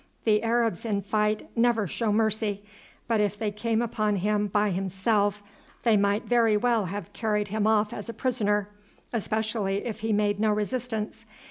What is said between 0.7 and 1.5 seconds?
in fight